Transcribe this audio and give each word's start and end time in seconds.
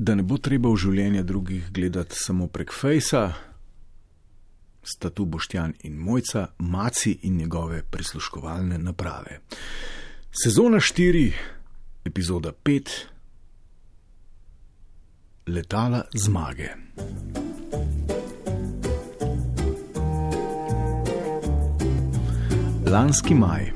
da 0.00 0.14
ne 0.14 0.22
bo 0.24 0.38
treba 0.40 0.70
v 0.72 0.78
življenje 0.80 1.22
drugih 1.28 1.66
gledati 1.76 2.16
samo 2.16 2.46
prek 2.48 2.72
fejsa, 2.72 3.34
sta 4.80 5.10
tu 5.12 5.26
Boštjan 5.28 5.74
in 5.84 5.98
Mojca, 6.00 6.46
Maci 6.58 7.18
in 7.28 7.36
njegove 7.36 7.82
prisluškovalne 7.84 8.78
naprave. 8.78 9.40
Sezona 10.32 10.80
4, 10.80 11.26
epizoda 12.08 12.52
5, 12.64 12.94
letala 15.52 16.00
zmage. 16.14 16.70
Lanski 22.88 23.34
maj. 23.34 23.72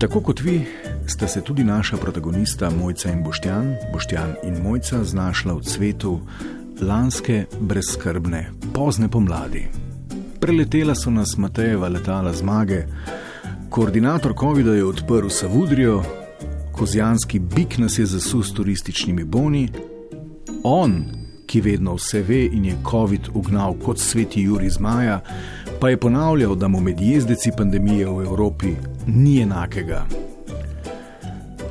Tako 0.00 0.20
kot 0.20 0.40
vi, 0.40 0.58
sta 1.10 1.28
se 1.28 1.40
tudi 1.40 1.64
naša 1.64 1.96
protagonista 1.96 2.70
Mojca 2.70 3.12
in 3.12 3.24
Boštjan, 3.24 3.76
Boštjan 3.92 4.34
in 4.44 4.62
Mojca, 4.62 5.04
znašla 5.04 5.54
v 5.54 5.62
cvetu 5.62 6.20
lanske 6.80 7.44
brezskrbne, 7.60 8.50
pozne 8.74 9.08
pomladi. 9.08 9.66
Preletela 10.40 10.94
so 10.94 11.10
nas 11.10 11.36
Matejeva 11.36 11.88
letala 11.88 12.32
zmage, 12.32 12.84
koordinator 13.70 14.34
COVID-a 14.40 14.74
je 14.74 14.84
odprl 14.84 15.28
Savudrijo, 15.28 16.02
kozjanski 16.72 17.38
bik 17.38 17.78
nas 17.78 17.98
je 17.98 18.06
zasul 18.06 18.42
s 18.42 18.54
turističnimi 18.54 19.24
boni, 19.24 19.68
on, 20.62 21.04
ki 21.46 21.60
vedno 21.60 21.94
vse 21.94 22.22
ve 22.22 22.44
in 22.46 22.64
je 22.64 22.78
COVID 22.90 23.28
ugnal 23.34 23.74
kot 23.84 23.98
sveti 23.98 24.42
Juri 24.42 24.70
Zmaja, 24.70 25.20
pa 25.80 25.88
je 25.88 25.96
ponavljal, 25.96 26.54
da 26.54 26.68
mu 26.68 26.80
med 26.80 27.00
jezdeci 27.00 27.50
pandemije 27.56 28.06
v 28.06 28.22
Evropi 28.22 28.74
ni 29.06 29.40
enakega. 29.42 30.29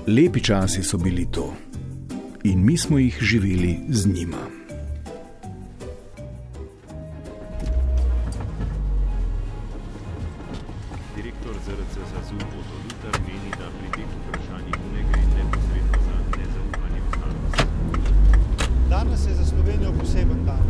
Lepi 0.10 0.42
časi 0.42 0.82
so 0.82 0.98
bili 0.98 1.26
to 1.32 1.54
in 2.44 2.66
mi 2.66 2.78
smo 2.78 2.98
jih 2.98 3.18
živeli 3.22 3.80
z 3.90 4.08
njima. 4.08 4.42
Direktor 11.16 11.54
ZRC 11.66 11.94
Sazu 12.10 12.36
Otto 12.36 12.76
Lutar 12.84 13.22
meni, 13.22 13.52
da 13.60 13.70
pri 13.78 13.90
teh 13.96 14.10
vprašanjih 14.18 14.78
ne 14.94 15.02
gre 15.12 15.22
neposredno 15.38 15.98
za 16.06 16.16
nezaupanje 16.40 17.00
v 17.06 17.10
znanost. 17.14 17.62
Danes 18.90 19.28
je 19.28 19.34
za 19.36 19.46
Slovenijo 19.46 19.92
poseben 20.00 20.46
dan. 20.46 20.66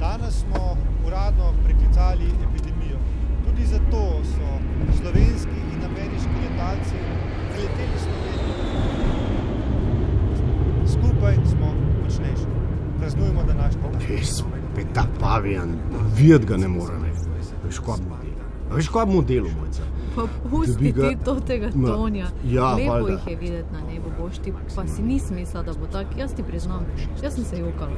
Danes 0.00 0.34
smo 0.34 0.76
uradno 1.06 1.54
preklicali 1.64 2.26
epidemijo. 2.46 2.98
Tudi 3.46 3.66
zato 3.66 4.24
so 4.34 4.46
slovenski 4.98 5.58
in 5.74 5.84
ameriški 5.84 6.03
Spet 14.74 14.86
ta 14.94 15.06
pavijan, 15.20 15.76
videti 16.16 16.46
ga 16.46 16.56
ne 16.56 16.68
more. 16.68 16.94
Ne. 16.98 17.10
Veš, 17.64 17.78
kaj 17.78 17.94
bomo 17.96 18.16
delali? 18.16 18.34
Veš, 18.72 18.88
kaj 18.88 19.06
bomo 19.06 19.22
delali, 19.22 19.52
mojca? 19.54 19.82
Pa 20.14 20.22
Dobi 20.22 20.50
pusti 20.50 20.92
ga- 20.92 21.08
ti 21.08 21.16
to 21.24 21.34
tega 21.42 21.70
tonja. 21.70 22.26
ja, 22.46 22.74
Lepo 22.74 22.92
valjda. 22.92 23.12
jih 23.12 23.26
je 23.26 23.36
videti 23.36 23.72
na 23.72 23.80
nebu, 23.82 24.10
boš 24.18 24.38
ti, 24.38 24.52
pa 24.76 24.86
si 24.86 25.02
nisem 25.02 25.36
mislila, 25.36 25.62
da 25.62 25.72
bo 25.72 25.86
tako. 25.86 26.18
Jaz 26.18 26.34
ti 26.34 26.42
priznam, 26.42 26.82
jaz 27.22 27.34
sem 27.34 27.44
se 27.44 27.58
jokala. 27.58 27.96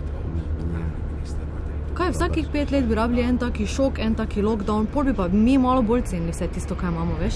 Kaj, 1.95 2.11
vsakih 2.11 2.47
pet 2.53 2.71
let 2.71 2.85
bi 2.85 2.95
rabili 2.95 3.23
en 3.23 3.39
taki 3.39 3.67
šok, 3.67 3.99
en 3.99 4.15
taki 4.15 4.43
lockdown, 4.43 4.87
pol 4.87 5.05
bi 5.05 5.15
pa 5.15 5.29
mi 5.29 5.59
malo 5.59 5.83
bolj 5.83 6.03
cenili 6.03 6.31
vse 6.31 6.49
tisto, 6.49 6.75
kar 6.75 6.93
imamo, 6.93 7.15
veš? 7.21 7.35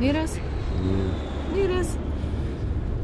Ni 0.00 0.12
res? 0.12 0.36
Ni 1.54 1.66
res? 1.66 1.96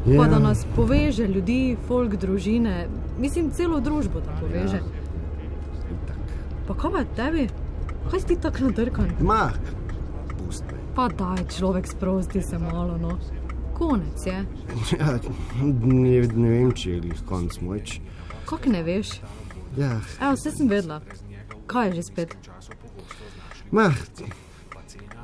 Ja. 0.06 0.20
Pa 0.22 0.28
da 0.28 0.38
nas 0.38 0.66
poveže 0.76 1.26
ljudi, 1.26 1.76
folk, 1.88 2.14
družine, 2.14 2.86
mislim, 3.18 3.50
celo 3.50 3.80
družbo 3.80 4.20
da 4.20 4.30
poveže. 4.40 4.80
Pa 6.66 6.74
kaj 6.74 6.90
pa 6.92 7.04
tebi? 7.16 7.46
Kaj 8.10 8.20
si 8.20 8.26
ti 8.26 8.36
tako 8.42 8.68
nadrkan? 8.68 9.10
Ma, 9.20 9.50
pusti. 10.38 10.74
Pa 10.94 11.08
daj, 11.08 11.44
človek 11.56 11.86
sprosti 11.86 12.42
se 12.42 12.58
malo, 12.58 12.96
no. 12.98 13.18
Konec 13.74 14.26
je. 14.26 14.38
Ja, 14.98 15.18
ne, 15.62 16.20
ne 16.26 16.48
vem, 16.48 16.70
če 16.72 16.90
je 16.90 17.00
glih 17.00 17.20
konc 17.28 17.58
moč. 17.60 17.98
Kako 18.48 18.70
ne 18.72 18.82
veš? 18.82 19.18
Ja, 19.76 19.98
Evo, 20.20 20.32
vse 20.32 20.50
sem 20.50 20.68
vedela. 20.68 21.00
Kaj 21.66 21.88
je 21.88 21.94
že 21.94 22.02
spet? 22.02 22.36
ma, 23.70 23.90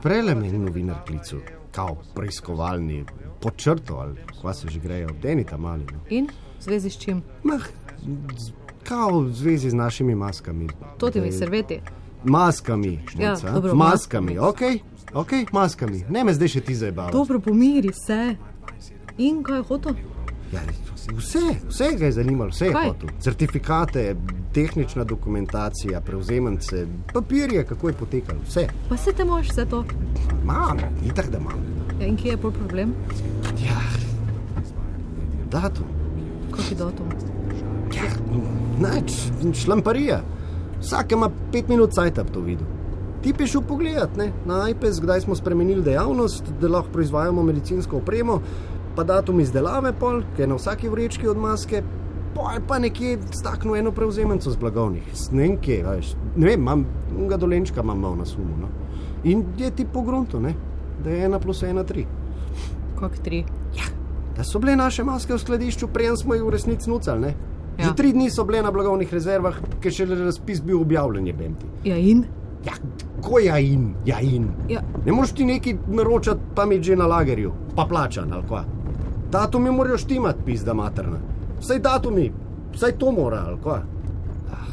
prele 0.03 0.35
me 0.35 0.47
je 0.49 0.59
novinar 0.59 1.05
klical, 1.07 1.41
kao 1.71 1.97
preiskovalni, 2.15 3.05
počrto 3.41 3.97
ali 3.97 4.19
kva 4.41 4.53
se 4.55 4.69
že 4.69 4.81
grejo, 4.81 5.09
deni 5.23 5.45
tam 5.45 5.61
mali. 5.63 5.87
No. 5.93 6.01
In? 6.11 6.27
V 6.59 6.63
zvezi 6.65 6.91
s 6.91 6.99
čim? 6.99 7.23
Ma, 7.43 7.59
z- 8.37 8.53
kao 8.83 9.21
v 9.21 9.33
zvezi 9.33 9.71
z 9.71 9.75
našimi 9.75 10.15
maskami. 10.15 10.69
To 10.99 11.11
ti 11.11 11.21
mi 11.21 11.23
Da 11.23 11.27
je- 11.27 11.39
serveti. 11.39 11.81
Maskami, 12.25 13.01
Ja, 13.19 13.35
dobro, 13.45 13.75
maskami, 13.75 14.39
ok, 14.39 14.61
ok, 15.15 15.31
maskami. 15.53 16.05
Ne 16.09 16.25
me 16.25 16.35
zdaj 16.35 16.49
še 16.49 16.61
ti 16.61 16.75
zabavati. 16.75 17.13
Dobro, 17.13 17.41
pomiri 17.41 17.91
se. 17.97 18.37
In 19.19 19.43
kaj 19.43 19.57
je 19.57 19.63
hotel? 19.63 19.95
Ja, 20.53 20.61
vse, 21.11 21.39
vse 21.69 21.89
ga 21.99 22.05
je 22.05 22.13
zanimalo, 22.13 22.51
vse 22.51 22.67
je 22.67 22.73
Kaj? 22.73 22.89
hotel. 22.89 23.09
Certifikate, 23.21 24.17
tehnična 24.53 25.05
dokumentacija, 25.05 26.01
prevzemance, 26.01 26.85
papirje, 27.13 27.65
kako 27.65 27.89
je 27.89 27.95
potekalo, 27.95 28.39
vse. 28.43 28.67
Pa 28.89 28.97
se 28.97 29.13
te 29.13 29.25
moš 29.25 29.49
vse 29.49 29.67
to. 29.67 29.85
Imam, 30.43 30.79
itak 31.05 31.31
da 31.31 31.39
imam. 31.39 31.59
Ja, 32.01 32.07
in 32.07 32.17
kje 32.17 32.29
je 32.29 32.37
pol 32.37 32.51
problem? 32.53 32.95
Ja, 33.59 33.81
datum. 35.51 35.85
Kakšen 36.51 36.77
datum? 36.77 37.07
Ja, 37.93 38.03
Nač, 38.83 39.13
šlamparija. 39.55 40.23
Vsak 40.81 41.13
ima 41.13 41.31
pet 41.53 41.69
minut 41.69 41.93
cajt, 41.95 42.17
da 42.17 42.25
bi 42.25 42.33
to 42.33 42.41
videl. 42.41 42.67
Ti 43.23 43.31
piš 43.39 43.55
v 43.55 43.63
pogled 43.69 44.17
ne, 44.19 44.33
na 44.47 44.65
iPad, 44.71 44.99
kdaj 45.05 45.21
smo 45.21 45.37
spremenili 45.39 45.85
dejavnost, 45.87 46.51
da 46.61 46.69
lahko 46.69 46.91
proizvajamo 46.93 47.43
medicinsko 47.43 48.01
opremo, 48.01 48.41
pa 48.97 49.05
datum 49.07 49.41
izdelave, 49.41 49.93
pol, 50.01 50.25
ki 50.35 50.43
je 50.43 50.49
na 50.51 50.59
vsaki 50.59 50.91
vrečki 50.91 51.29
od 51.31 51.39
maske, 51.39 51.85
pol 52.35 52.59
pa 52.67 52.81
nekje 52.83 53.21
staknil 53.31 53.79
eno 53.79 53.93
prevzemenco 53.95 54.51
z 54.51 54.59
blagovnih. 54.59 55.07
Ne 55.31 55.43
vem, 55.43 55.57
kje, 55.63 55.79
veš. 55.87 56.15
ne 56.37 56.47
vem, 56.47 56.61
imam 56.61 56.85
ga 57.31 57.39
dolenčka, 57.39 57.87
imam 57.87 58.01
malo 58.01 58.17
na 58.17 58.27
sumu. 58.27 58.59
No. 58.61 58.73
In 59.25 59.45
je 59.59 59.71
ti 59.71 59.87
po 59.87 60.03
gruntu, 60.03 60.41
ne, 60.41 60.55
da 61.05 61.11
je 61.11 61.25
ena 61.25 61.39
plus 61.39 61.63
ena 61.63 61.85
tri. 61.85 62.07
Kak 62.99 63.23
tri? 63.23 63.45
Da 64.37 64.45
so 64.45 64.59
bile 64.59 64.75
naše 64.77 65.05
maske 65.05 65.35
v 65.35 65.39
skladišču, 65.39 65.93
preden 65.93 66.17
smo 66.17 66.35
jih 66.35 66.43
v 66.43 66.51
resnici 66.51 66.91
nucali. 66.91 67.21
Ne? 67.21 67.35
Ja. 67.83 67.89
Že 67.89 67.95
tri 67.99 68.13
dni 68.13 68.31
so 68.31 68.45
bile 68.47 68.63
na 68.63 68.71
blagovnih 68.71 69.11
rezervah, 69.13 69.57
ker 69.83 69.91
še 69.93 70.07
razpis 70.07 70.61
bil 70.63 70.79
objavljen, 70.81 71.27
je 71.27 71.33
benti. 71.35 71.67
Ja, 71.85 71.97
in? 71.99 72.25
Ja, 72.63 72.77
ko 73.21 73.41
ja 73.43 73.57
in, 73.59 73.89
ja 74.07 74.21
in. 74.23 74.47
Ja, 74.71 74.85
Ne 75.05 75.13
moreš 75.13 75.33
ti 75.35 75.45
nekaj 75.45 75.81
naročati, 75.91 76.55
pa 76.55 76.63
mi 76.67 76.79
že 76.83 76.95
na 76.97 77.07
lagerju, 77.07 77.53
pa 77.77 77.85
plačan 77.85 78.31
ali 78.33 78.47
kva. 78.47 78.63
Datumi 79.31 79.71
morajo 79.71 79.99
štimati, 79.99 80.45
pizda 80.47 80.75
materna. 80.75 81.19
Vsaj 81.59 81.79
datumi, 81.83 82.29
vsaj 82.75 82.93
to 82.99 83.11
mora 83.13 83.43
ali 83.49 83.59
kva. 83.63 83.81
Ah, 84.53 84.71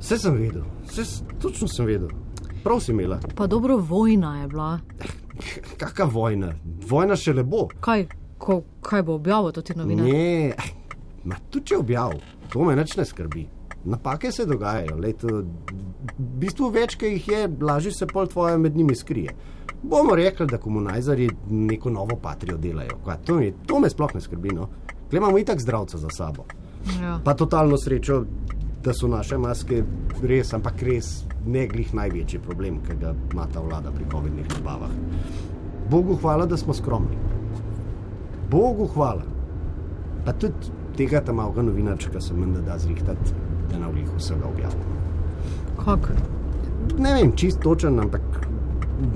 Vse 0.00 0.18
sem 0.18 0.34
vedel, 0.34 0.62
vse 0.88 1.04
točno 1.38 1.68
sem 1.68 1.86
vedel. 1.86 2.08
Prav 2.64 2.80
si 2.80 2.90
imela. 2.92 3.20
pa 3.36 3.46
dobro, 3.46 3.76
vojna 3.76 4.40
je 4.42 4.48
bila. 4.48 4.78
Kakšna 5.78 6.04
vojna? 6.04 6.52
Vojna 6.88 7.16
še 7.16 7.32
le 7.32 7.44
bo. 7.44 7.68
Kaj, 7.80 8.06
ko, 8.38 8.62
kaj 8.82 9.02
bo 9.02 9.14
objavil 9.14 9.52
to 9.52 9.62
ti 9.62 9.76
novinar? 9.78 10.06
Ne, 10.06 10.48
eh, 10.48 10.74
ma 11.28 11.36
tudi 11.50 11.72
če 11.72 11.78
objav, 11.82 12.16
to 12.52 12.64
me 12.64 12.76
nič 12.78 12.96
ne 12.96 13.04
skrbi. 13.04 13.46
Napake 13.88 14.32
se 14.32 14.46
dogajajo, 14.46 14.96
leto, 15.00 15.28
v 16.18 16.26
bistvu 16.42 16.72
več, 16.74 16.96
ki 16.98 17.12
jih 17.14 17.28
je, 17.30 17.44
lažje 17.62 17.92
se 17.94 18.08
pol 18.10 18.26
tvoje 18.28 18.58
med 18.58 18.76
njimi 18.76 18.96
skrije. 18.96 19.34
Bomo 19.82 20.16
rekli, 20.18 20.46
da 20.50 20.58
komunajzari 20.58 21.28
neko 21.50 21.90
novo 21.90 22.16
patrijo 22.22 22.58
delajo. 22.58 22.98
Kva, 23.04 23.16
to, 23.24 23.38
mi, 23.38 23.52
to 23.66 23.78
me 23.78 23.90
sploh 23.90 24.14
ne 24.14 24.20
skrbi. 24.20 24.54
No. 24.56 24.66
Klej 25.10 25.22
imamo 25.22 25.38
itak 25.38 25.60
zdravca 25.62 25.98
za 25.98 26.10
sabo. 26.10 26.44
Ja. 27.00 27.20
Pa 27.24 27.34
totalno 27.34 27.78
srečo, 27.78 28.24
da 28.84 28.94
so 28.94 29.08
naše 29.08 29.38
maske 29.38 29.82
res, 30.22 30.52
ampak 30.54 30.82
res 30.82 31.12
ne 31.46 31.66
glih 31.70 31.94
največji 31.94 32.40
problem, 32.42 32.80
ki 32.82 32.98
ga 33.00 33.14
ima 33.32 33.46
ta 33.52 33.62
vlada 33.62 33.92
pri 33.94 34.06
COVID-nih 34.10 34.50
nabavah. 34.56 34.92
Bogu 35.90 36.18
hvala, 36.22 36.46
da 36.46 36.56
smo 36.56 36.74
skromni. 36.74 37.16
Bogu 38.50 38.86
hvala. 38.94 39.24
Pa 40.26 40.32
tudi 40.32 40.74
tega 40.98 41.20
tam 41.20 41.36
malga 41.38 41.62
novinarčka 41.62 42.20
se 42.20 42.34
menda 42.34 42.60
da 42.60 42.78
zrihtati, 42.78 43.32
da 43.70 43.78
na 43.78 43.88
vlih 43.88 44.08
vsega 44.16 44.48
objavimo. 44.50 44.84
Kak? 45.84 46.10
Ne 46.98 47.14
vem, 47.14 47.32
čist 47.36 47.60
točen, 47.62 48.00
ampak 48.00 48.22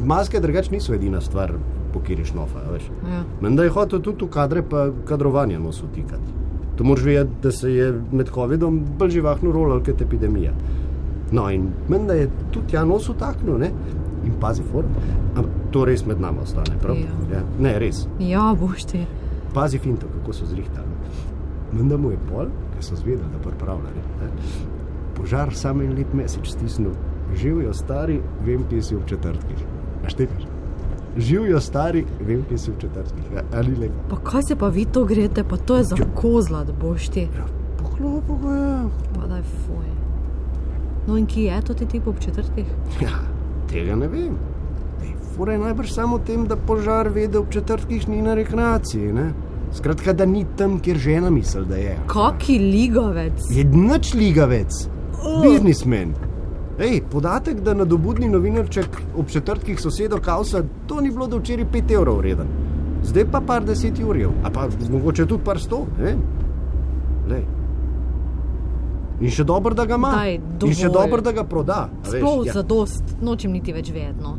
maske 0.06 0.40
drugače 0.40 0.70
niso 0.72 0.94
edina 0.94 1.20
stvar, 1.20 1.52
po 1.92 2.00
kateri 2.00 2.24
šnofa. 2.24 2.62
Ja. 3.10 3.24
Menda 3.40 3.64
je 3.66 3.70
hotel 3.74 4.00
tudi 4.00 4.24
v 4.24 4.30
kadre, 4.30 4.62
pa 4.62 4.86
kadrovanje 5.08 5.58
nos 5.58 5.82
utikati. 5.82 6.38
To 6.76 6.84
moraš 6.84 7.04
vedeti, 7.04 7.42
da 7.42 7.52
se 7.52 7.72
je 7.74 7.90
med 8.12 8.30
COVID-om 8.34 8.78
bolj 8.98 9.10
živahno 9.18 9.52
rolal 9.52 9.82
kot 9.84 10.00
epidemija. 10.00 10.52
No, 11.32 11.50
in 11.50 11.68
menda 11.88 12.14
je 12.14 12.30
tudi 12.52 12.76
ja 12.76 12.84
nos 12.84 13.08
utaknil, 13.08 13.58
ne? 13.58 13.70
In 14.24 14.38
pazi, 14.40 14.62
for, 14.72 14.86
to 15.70 15.84
res 15.84 16.06
med 16.06 16.20
nami 16.20 16.44
ostane. 16.44 16.78
Prav? 16.80 16.96
Ja. 16.96 17.18
Ja. 17.32 17.42
Ne, 17.60 17.74
res. 17.78 18.06
Ja, 18.20 18.52
boš 18.60 18.86
ti. 18.92 19.04
Pazi, 19.54 19.78
finto, 19.78 20.06
kako 20.14 20.32
so 20.32 20.46
zrihtali. 20.46 20.92
Menda 21.72 21.96
mu 21.96 22.10
je 22.10 22.18
pol, 22.28 22.46
ki 22.72 22.82
so 22.82 22.96
zvedeli, 22.96 23.28
da 23.32 23.38
pripravljali. 23.40 24.00
Ne? 24.20 24.28
Požar 25.14 25.54
sam 25.54 25.80
en 25.80 25.94
lep 25.94 26.12
mesec 26.12 26.46
stisnil. 26.46 26.92
Živijo 27.34 27.72
stari, 27.74 28.16
vem, 28.42 28.64
ki 28.68 28.82
si 28.82 28.94
v 28.94 29.06
četrtkih. 29.06 29.62
A 30.04 30.08
štekaš? 30.08 30.42
Živijo 31.18 31.60
stari, 31.60 32.04
vem, 32.20 32.42
ki 32.42 32.58
si 32.58 32.70
v 32.70 32.78
četrtkih. 32.78 33.24
A- 33.36 33.56
Ali 33.56 33.74
lepo? 33.76 33.94
Pa 34.10 34.16
kaj 34.22 34.42
se 34.42 34.56
pa 34.56 34.68
vi 34.68 34.84
to 34.84 35.04
greste, 35.04 35.44
pa 35.44 35.56
to 35.56 35.76
je 35.76 35.84
za 35.84 35.96
kozla, 36.14 36.64
da 36.64 36.72
boš 36.74 37.08
ti. 37.08 37.20
Ja, 37.32 37.46
pohlopo 37.78 38.36
ga 38.36 38.52
je. 38.52 38.78
Pa 39.14 39.26
da 39.26 39.36
je 39.36 39.42
fuj. 39.42 39.88
No 41.06 41.16
in 41.16 41.26
ki 41.26 41.42
je 41.42 41.60
to 41.62 41.74
ti 41.74 41.86
tip 41.86 42.06
ob 42.06 42.18
četrtih? 42.18 42.66
Ja, 43.00 43.16
tega 43.66 43.96
ne 43.96 44.08
vem. 44.08 44.36
Fura 45.32 45.52
je 45.52 45.58
najbrž 45.58 45.90
samo 45.90 46.18
tem, 46.18 46.46
da 46.46 46.56
požar 46.56 47.08
ve, 47.08 47.26
da 47.28 47.40
v 47.40 47.48
četrtkih 47.50 48.08
ni 48.08 48.22
na 48.22 48.34
rekreaciji. 48.34 49.12
Ne? 49.12 49.32
Skratka, 49.72 50.12
da 50.12 50.26
ni 50.26 50.44
tam, 50.56 50.78
kjer 50.80 50.98
žena 50.98 51.30
misli, 51.30 51.64
da 51.66 51.76
je. 51.76 51.96
Kaki 52.06 52.58
ligavec. 52.58 53.46
Je 53.50 53.64
nič 53.64 54.14
ligavec, 54.14 54.88
biznismen. 55.42 56.12
Ej, 56.78 57.02
podatek, 57.10 57.60
da 57.60 57.74
nadobudni 57.74 58.28
novinarček 58.28 59.00
ob 59.16 59.28
četrtkih 59.28 59.80
sosedo 59.80 60.18
kausa, 60.20 60.62
to 60.86 61.00
ni 61.00 61.10
bilo 61.10 61.26
do 61.26 61.38
včeraj 61.38 61.66
5 61.72 61.94
evrov 61.94 62.18
vreden. 62.18 62.46
Zdaj 63.04 63.24
pa 63.32 63.40
par 63.40 63.64
deset 63.64 63.98
jurjev, 63.98 64.30
a 64.44 64.50
pa 64.50 64.68
mogoče 64.90 65.26
tudi 65.26 65.44
par 65.44 65.60
sto. 65.60 65.86
ne 65.98 66.04
vem. 66.04 66.22
Glej. 67.26 67.44
In 69.20 69.30
še 69.30 69.44
dobro, 69.44 69.74
da 69.74 69.84
ga 69.86 69.94
ima. 69.94 70.10
Daj, 70.10 70.40
In 70.66 70.74
še 70.74 70.88
dobro, 70.88 71.20
da 71.22 71.32
ga 71.32 71.44
proda. 71.44 71.88
Sploh 72.02 72.46
ja. 72.46 72.52
za 72.52 72.62
dost, 72.62 73.02
nočem 73.22 73.52
niti 73.52 73.72
več 73.72 73.92
vedno. 73.94 74.36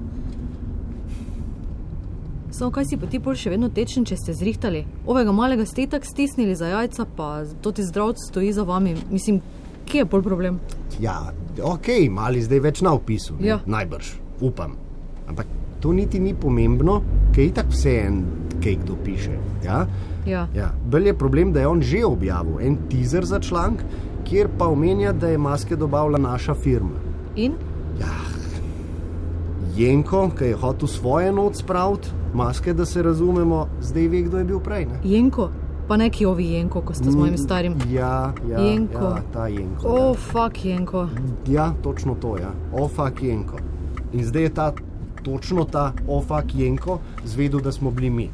Samo 2.54 2.72
kaj 2.72 2.86
si 2.86 2.98
pa 3.02 3.08
ti 3.10 3.18
pol 3.18 3.34
še 3.34 3.50
vedno 3.50 3.66
tečen, 3.74 4.04
če 4.06 4.14
ste 4.14 4.34
zrihtali? 4.38 4.84
Ovega 5.10 5.34
malega 5.34 5.66
ste 5.66 5.88
tako 5.90 6.06
stisnili 6.06 6.54
za 6.54 6.68
jajca, 6.70 7.08
pa 7.18 7.42
to 7.66 7.72
ti 7.74 7.82
zdravc 7.82 8.22
stoji 8.30 8.52
za 8.54 8.62
vami. 8.64 8.94
Mislim, 9.10 9.40
kje 9.90 10.04
je 10.04 10.06
pol 10.06 10.22
problem? 10.22 10.60
Ja, 11.02 11.34
ok, 11.58 11.90
mali 12.14 12.44
zdaj 12.46 12.62
več 12.62 12.84
na 12.86 12.94
opisu. 12.94 13.40
ne, 13.40 13.48
Ja. 13.48 13.58
Najbrž, 13.66 14.12
upam. 14.46 14.78
Ampak 15.28 15.50
to 15.82 15.94
niti 15.98 16.20
ni 16.20 16.36
pomembno, 16.38 17.02
ker 17.34 17.44
je 17.44 17.56
tako 17.58 17.74
vse 17.74 17.96
en, 18.06 18.22
kaj 18.62 18.78
kdo 18.86 19.00
piše. 19.02 19.34
Ja? 19.66 19.88
Ja. 20.30 20.46
Ja. 20.54 20.70
Bolj 20.86 21.10
je 21.10 21.18
problem, 21.18 21.58
da 21.58 21.66
je 21.66 21.68
on 21.68 21.82
že 21.82 22.06
objavil 22.06 22.62
en 22.62 22.78
teaser 22.86 23.26
za 23.26 23.40
članek, 23.40 23.82
kjer 24.30 24.48
pa 24.58 24.70
omenja, 24.70 25.12
da 25.12 25.28
je 25.28 25.42
maske 25.42 25.76
dobavila 25.76 26.22
naša 26.22 26.54
firma. 26.54 27.02
In? 27.36 27.58
Ja, 29.76 29.88
Jenko, 29.88 30.30
ki 30.38 30.46
je 30.46 30.56
hotel 30.56 30.88
svoje 30.88 31.32
noč 31.32 31.56
spraviti, 31.56 32.10
maske, 32.34 32.74
da 32.74 32.86
se 32.86 33.04
razumemo, 33.04 33.68
zdaj 33.82 34.08
ve, 34.08 34.22
kdo 34.22 34.38
je 34.38 34.44
bil 34.44 34.60
prej. 34.60 34.86
Ne? 34.86 35.00
Jenko? 35.04 35.50
Pa 35.88 35.98
neki 35.98 36.26
ovi 36.26 36.46
Jenko, 36.52 36.82
ko 36.82 36.94
ste 36.94 37.12
z 37.12 37.16
mojim 37.16 37.38
starim. 37.38 37.76
Ja, 37.92 38.34
ja, 38.50 38.60
Jenko. 38.60 39.04
ja 39.04 39.24
ta 39.34 39.48
Jenko. 39.48 39.88
O, 39.88 39.98
ja. 39.98 40.10
oh, 40.10 40.18
fuck 40.18 40.66
Jenko. 40.66 41.08
Ja, 41.48 41.74
točno 41.84 42.16
to 42.16 42.38
je. 42.38 42.44
Ja. 42.44 42.52
Ofak 42.72 43.24
Jenko. 43.24 43.58
In 44.14 44.26
zdaj 44.26 44.44
je 44.44 44.54
ta, 44.54 44.74
točno 45.24 45.66
ta 45.66 45.94
Ofak 46.08 46.56
Jenko 46.56 47.00
zvedel, 47.26 47.60
da 47.60 47.72
smo 47.72 47.92
bili 47.92 48.10
mi. 48.10 48.30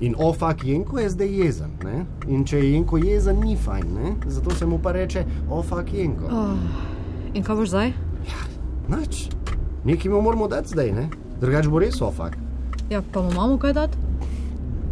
In 0.00 0.14
Ofak 0.18 0.64
Jenko 0.64 0.98
je 0.98 1.10
zdaj 1.10 1.38
jezen. 1.44 1.70
Ne? 1.84 2.04
In 2.28 2.44
če 2.44 2.58
je 2.58 2.72
Jenko 2.72 2.96
jezen, 2.96 3.40
ni 3.40 3.56
fajn. 3.56 3.94
Ne? 3.94 4.14
Zato 4.26 4.50
se 4.50 4.66
mu 4.66 4.78
pa 4.78 4.92
reče 4.92 5.24
Ofak 5.50 5.94
Jenko. 5.94 6.24
Oh. 6.30 6.52
In 7.34 7.42
kaj 7.42 7.56
boš 7.56 7.68
zdaj? 7.68 7.92
Nač, 8.88 9.26
nekaj 9.86 10.10
mu 10.10 10.20
moramo 10.20 10.48
dati 10.48 10.68
zdaj, 10.68 10.92
ne? 10.92 11.06
drugač 11.40 11.66
bo 11.66 11.78
res 11.78 12.00
Ofak. 12.00 12.36
Ja, 12.90 13.02
pa 13.04 13.22
mu 13.22 13.30
imamo 13.30 13.58
kaj 13.58 13.72
dati? 13.72 13.98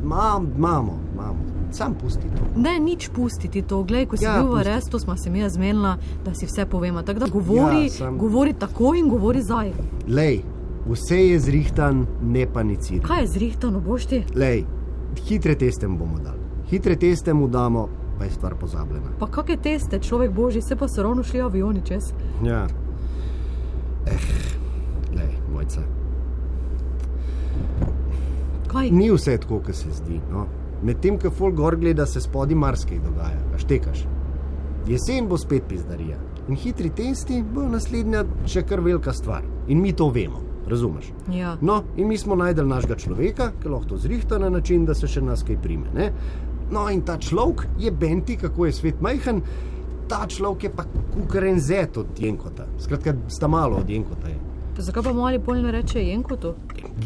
Mam, 0.05 0.49
mamo, 0.59 0.95
mamo, 1.17 1.39
sam 1.71 1.95
pusti 1.95 2.29
to. 2.29 2.43
Ne, 2.57 2.79
nič 2.79 3.09
pustiti 3.09 3.63
to. 3.63 3.83
Glej, 3.83 4.07
ko 4.07 4.17
si 4.17 4.25
Ja, 4.25 4.35
bil 4.37 4.51
v 4.51 4.61
arestu, 4.61 4.99
smo 4.99 5.17
se 5.17 5.31
mi 5.31 5.41
zmenila, 5.49 5.95
da 6.25 6.35
si 6.35 6.47
vse 6.47 6.67
povemo. 6.67 7.03
Tako 7.03 7.21
da 7.21 7.27
govori, 7.29 7.85
Ja, 7.85 7.91
sem- 7.91 8.19
govori 8.19 8.53
tako 8.55 8.95
in 8.95 9.09
govori 9.09 9.43
zdaj. 9.43 9.73
Lej, 10.09 10.43
vse 10.87 11.19
je 11.19 11.41
zrihtan, 11.41 12.05
ne 12.23 12.47
paniciraj. 12.47 13.03
Kaj 13.03 13.21
je 13.21 13.27
zrihtano, 13.29 13.81
boš 13.81 14.07
ti? 14.07 14.23
Lej, 14.35 14.65
hitre 15.19 15.55
teste 15.55 15.89
mu 15.89 15.99
bomo 15.99 16.19
dali. 16.19 16.39
Hitre 16.69 16.97
teste 16.97 17.35
mu 17.35 17.49
damo, 17.49 17.89
pa 18.19 18.25
je 18.25 18.31
stvar 18.31 18.55
pozabljena. 18.55 19.17
Pa 19.19 19.27
kakšne 19.27 19.57
teste, 19.57 19.99
človek 19.99 20.31
božji, 20.33 20.63
se 20.63 20.77
pa 20.77 20.89
so 20.89 21.03
ravno 21.03 21.23
šli 21.23 21.41
avioni 21.41 21.81
čez. 21.81 22.13
Ja. 22.45 22.67
Eh, 24.07 24.13
mojca. 25.65 25.81
Kaj? 28.69 28.91
Ni 28.91 29.11
vse 29.11 29.39
tako, 29.39 29.61
kot 29.67 29.75
se 29.75 29.91
zdi. 29.93 30.21
No? 30.33 30.47
Medtem, 30.83 31.19
ko 31.19 31.31
folk 31.31 31.55
gor 31.55 31.77
gleda, 31.77 32.07
se 32.07 32.21
spodaj 32.21 32.55
marsikaj 32.55 32.99
dogaja, 32.99 33.41
a 33.55 33.59
štekaš. 33.59 34.05
Jesen 34.89 35.29
bo 35.29 35.39
spet 35.39 35.65
pizdarija. 35.69 36.19
In 36.49 36.57
hitri 36.57 36.91
testi 36.91 37.43
bo 37.43 37.63
naslednja 37.69 38.25
še 38.47 38.65
kar 38.69 38.83
velika 38.85 39.13
stvar. 39.13 39.45
In 39.69 39.81
mi 39.81 39.95
to 39.97 40.11
vemo, 40.13 40.43
razumeš? 40.69 41.13
Ja. 41.33 41.57
No, 41.63 41.83
in 41.97 42.09
mi 42.09 42.19
smo 42.19 42.37
najdel 42.37 42.67
našega 42.69 42.99
človeka, 43.01 43.53
ki 43.63 43.71
lahko 43.73 43.95
to 43.95 44.01
zrihta 44.03 44.39
na 44.39 44.51
način, 44.51 44.85
da 44.85 44.95
se 44.95 45.09
še 45.09 45.23
nas 45.25 45.45
kaj 45.47 45.63
prime. 45.63 45.89
Ne? 45.95 46.11
No, 46.73 46.89
in 46.91 47.01
ta 47.07 47.17
človek 47.17 47.69
je 47.81 47.93
benti, 47.93 48.37
kako 48.37 48.67
je 48.67 48.77
svet 48.77 49.01
majhen, 49.01 49.41
ta 50.09 50.27
človek 50.29 50.69
je 50.69 50.75
pa 50.75 50.85
kukaren 51.15 51.61
zet 51.61 51.97
od 51.97 52.21
Jenkota. 52.21 52.67
Skratka, 52.83 53.15
sta 53.33 53.49
malo 53.49 53.81
od 53.81 53.89
Jenkota. 53.89 54.29
Je. 54.29 54.44
Zakaj 54.77 55.03
pa 55.03 55.13
mali 55.13 55.39
pol 55.39 55.63
ne 55.63 55.73
reče 55.73 56.03
Jenkotu? 56.03 56.55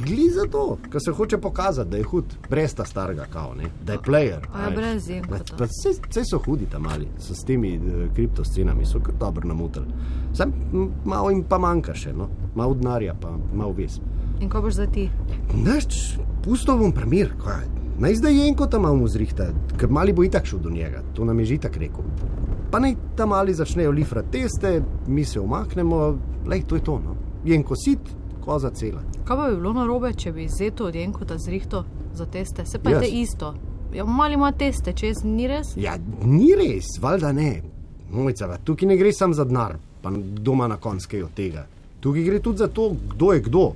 Gli 0.04 0.30
za 0.30 0.46
to, 0.50 0.78
ker 0.90 1.00
se 1.04 1.12
hoče 1.12 1.38
pokazati, 1.38 1.90
da 1.90 1.96
je 1.96 2.02
hud, 2.02 2.24
brez 2.50 2.74
ta 2.74 2.84
starega 2.84 3.26
kao, 3.32 3.54
ne? 3.54 3.70
da 3.84 3.92
je 3.92 3.98
player. 3.98 4.46
A 4.52 4.62
ja, 4.62 4.68
veš. 4.68 4.76
brez 4.76 5.08
Jenkota. 5.08 5.64
Vse 6.10 6.24
so 6.30 6.38
hudi 6.38 6.66
tam 6.66 6.82
mali, 6.82 7.08
so 7.18 7.34
s 7.34 7.44
temi 7.44 7.76
uh, 7.76 8.14
kriptoscenami, 8.14 8.86
so 8.86 9.00
kar 9.00 9.14
dobro 9.20 9.48
namutili. 9.48 9.86
Sam 10.34 10.52
malo 11.04 11.30
jim 11.30 11.44
pa 11.44 11.58
manjka 11.58 11.94
še, 11.94 12.12
no? 12.12 12.28
malo 12.54 12.74
denarja, 12.74 13.14
pa 13.20 13.36
malo 13.52 13.72
ves. 13.76 14.00
In 14.40 14.48
kaj 14.48 14.64
boš 14.64 14.78
zdaj 14.80 14.90
ti? 14.94 15.08
Naš, 15.54 16.16
pusto 16.44 16.76
bom 16.78 16.92
primir, 16.92 17.34
kaj. 17.42 17.66
Naj 17.98 18.14
zdaj 18.14 18.36
je 18.38 18.48
enko 18.48 18.66
tam 18.66 18.86
malo 18.86 19.08
zrihta, 19.10 19.50
ker 19.76 19.90
mali 19.90 20.12
bo 20.14 20.24
itak 20.24 20.46
šel 20.46 20.60
do 20.62 20.70
njega, 20.70 21.02
to 21.14 21.24
nam 21.24 21.40
je 21.40 21.52
že 21.52 21.62
tako 21.66 21.82
rekel. 21.82 22.10
Pa 22.70 22.78
naj 22.78 22.94
tam 23.16 23.34
mali 23.34 23.54
začnejo 23.54 23.90
lifrati 23.90 24.38
teste, 24.38 24.82
mi 25.06 25.24
se 25.24 25.40
umaknemo, 25.40 26.18
lej, 26.46 26.62
to 26.62 26.78
je 26.78 26.84
to. 26.84 27.00
No. 27.04 27.17
Jenko 27.48 27.76
sit, 27.76 27.98
koza 28.44 28.70
cela. 28.70 29.02
Kaj 29.24 29.36
pa 29.36 29.48
bi 29.48 29.56
bilo 29.56 29.72
narobe, 29.72 30.12
če 30.14 30.32
bi 30.32 30.48
zeto 30.48 30.86
od 30.86 30.94
Jenkota 30.94 31.38
zrihto 31.38 31.84
za 32.14 32.26
teste? 32.26 32.66
Se 32.66 32.78
pa 32.78 32.90
je 32.90 32.94
Jaz. 32.94 33.02
te 33.02 33.08
isto. 33.08 33.54
Ja, 33.94 34.04
mali 34.04 34.34
ima 34.34 34.52
teste, 34.52 34.92
čez 34.92 35.24
ni 35.24 35.49
res? 35.49 35.76
Ja, 35.76 35.96
ni 36.25 36.54
res, 36.56 36.99
valjda 37.00 37.32
ne. 37.32 37.62
Mojca, 38.11 38.56
tukaj 38.64 38.88
ne 38.88 38.96
gre 38.96 39.12
samo 39.12 39.34
za 39.34 39.44
denar, 39.44 39.76
pa 40.02 40.11
doma 40.16 40.68
na 40.68 40.76
konjske 40.76 41.25
od 41.25 41.32
tega. 41.37 41.66
Tukaj 42.00 42.23
gre 42.23 42.40
tudi 42.40 42.58
za 42.58 42.68
to, 42.68 42.90
kdo 43.14 43.32
je 43.32 43.40
kdo. 43.40 43.73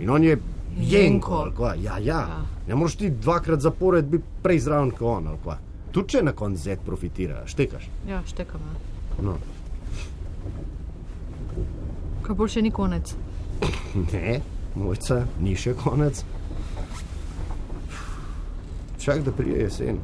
In 0.00 0.10
on 0.10 0.24
je 0.24 0.38
Jenko. 0.80 1.44
Jenko. 1.44 1.66
Ja, 1.66 1.98
ja. 1.98 1.98
Ja. 1.98 2.42
Ne 2.68 2.74
moreš 2.74 2.96
ti 2.96 3.10
dvakrat 3.10 3.60
zapored 3.60 4.04
biti 4.04 4.24
prej 4.42 4.58
zraven 4.58 4.90
kot 4.90 5.02
on. 5.02 5.28
Tudi 5.92 6.08
če 6.08 6.22
na 6.22 6.32
koncu 6.32 6.62
zet 6.62 6.80
profitira, 6.86 7.42
štekaš. 7.46 7.88
Ja, 8.08 8.22
štekam. 8.26 8.60
Ja. 8.60 9.22
No. 9.24 9.38
Kaj 12.28 12.36
bolj 12.36 12.50
še 12.52 12.60
ni 12.60 12.70
konec? 12.70 13.14
Ne, 14.12 14.40
mojca, 14.76 15.22
ni 15.40 15.54
še 15.56 15.72
konec. 15.80 16.18
Čak 19.00 19.22
da 19.24 19.32
prije 19.32 19.62
jesen. 19.62 20.02